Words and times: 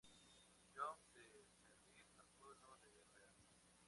John 0.77 0.97
de 1.13 1.29
servir 1.67 2.07
al 2.17 2.25
pueblo 2.39 2.75
de 2.77 2.89
Real. 3.13 3.29